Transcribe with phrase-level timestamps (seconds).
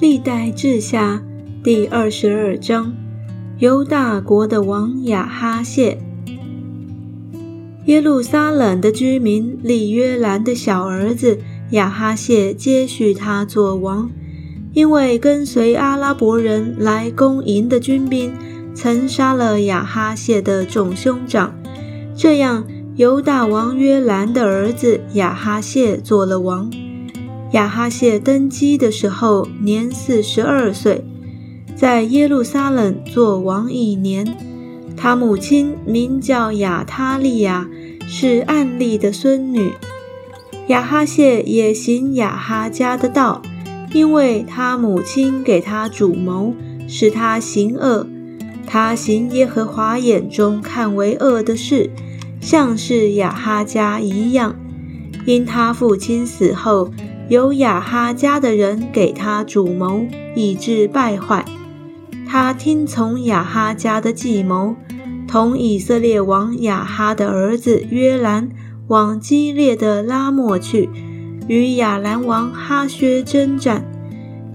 [0.00, 1.20] 历代志下
[1.60, 2.94] 第二十二章，
[3.58, 5.98] 犹大国的王亚哈谢。
[7.86, 11.40] 耶路撒冷的居民利约兰的小儿子
[11.70, 14.08] 亚哈谢接续他做王，
[14.72, 18.32] 因为跟随阿拉伯人来攻营的军兵
[18.72, 21.52] 曾杀了亚哈谢的众兄长，
[22.14, 26.70] 这样犹大王约兰的儿子亚哈谢做了王。
[27.52, 31.02] 亚哈谢登基的时候年四十二岁，
[31.74, 34.36] 在耶路撒冷做王一年。
[34.94, 37.66] 他母亲名叫亚他利亚，
[38.06, 39.72] 是暗利的孙女。
[40.66, 43.40] 亚哈谢也行亚哈家的道，
[43.94, 46.52] 因为他母亲给他主谋，
[46.86, 48.06] 使他行恶。
[48.66, 51.88] 他行耶和华眼中看为恶的事，
[52.42, 54.54] 像是亚哈家一样。
[55.24, 56.90] 因他父亲死后。
[57.28, 61.44] 由亚哈家的人给他主谋，以致败坏。
[62.26, 64.74] 他听从亚哈家的计谋，
[65.26, 68.48] 同以色列王亚哈的儿子约兰
[68.86, 70.88] 往激烈的拉莫去，
[71.48, 73.84] 与亚兰王哈薛征战。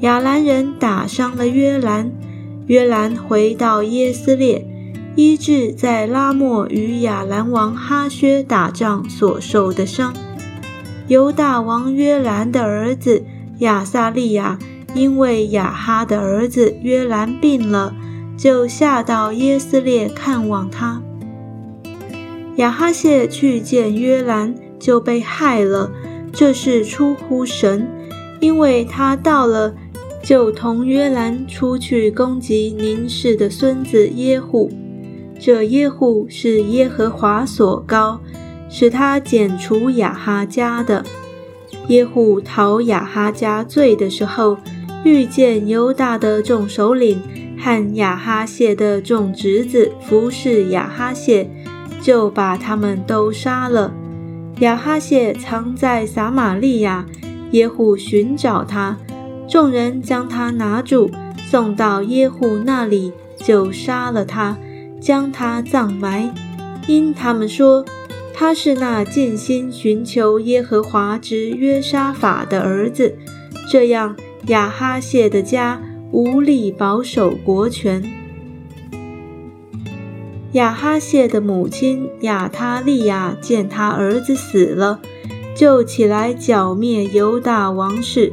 [0.00, 2.10] 亚兰人打伤了约兰，
[2.66, 4.66] 约兰回到耶斯列，
[5.14, 10.14] 医治在拉莫与亚兰王哈薛打仗所受的伤。
[11.12, 13.22] 犹大王约兰的儿子
[13.58, 14.58] 亚撒利亚，
[14.94, 17.94] 因为亚哈的儿子约兰病了，
[18.34, 21.02] 就下到耶斯列看望他。
[22.56, 25.92] 亚哈谢去见约兰，就被害了。
[26.32, 27.86] 这是出乎神，
[28.40, 29.74] 因为他到了，
[30.22, 34.72] 就同约兰出去攻击宁氏的孙子耶户。
[35.38, 38.18] 这耶户是耶和华所高。
[38.74, 41.04] 使他剪除亚哈家的
[41.88, 44.56] 耶户讨亚哈家罪的时候，
[45.04, 47.20] 遇见犹大的众首领
[47.58, 51.46] 和亚哈谢的众侄子服侍亚哈谢，
[52.00, 53.92] 就把他们都杀了。
[54.60, 57.04] 亚哈谢藏在撒玛利亚，
[57.50, 58.96] 耶户寻找他，
[59.46, 61.10] 众人将他拿住，
[61.50, 64.56] 送到耶户那里，就杀了他，
[64.98, 66.32] 将他葬埋，
[66.86, 67.84] 因他们说。
[68.34, 73.16] 他是那尽心寻求耶和华之约沙法的儿子，
[73.70, 74.16] 这样
[74.48, 78.02] 亚哈谢的家无力保守国权。
[80.52, 85.00] 亚哈谢的母亲亚他利亚见他儿子死了，
[85.54, 88.32] 就起来剿灭犹大王室，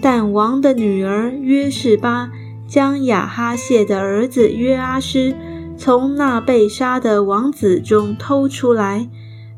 [0.00, 2.30] 但王的女儿约示巴
[2.66, 5.34] 将亚哈谢的儿子约阿施
[5.76, 9.08] 从那被杀的王子中偷出来。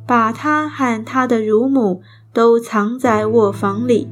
[0.06, 2.02] 把他和他的乳母
[2.32, 4.08] 都藏在卧房里。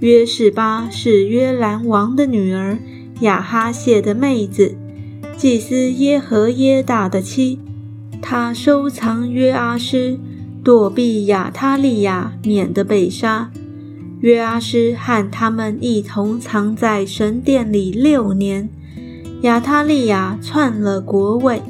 [0.00, 2.78] 约示巴是约兰王的女儿，
[3.20, 4.74] 亚哈谢的妹子，
[5.36, 7.60] 祭司耶和耶大的妻。
[8.20, 10.18] 他收藏约阿施，
[10.64, 13.50] 躲避亚他利亚，免得被杀。
[14.20, 18.68] 约阿施和他们一同藏在神殿里六年。
[19.42, 21.62] 亚他利亚篡了国位。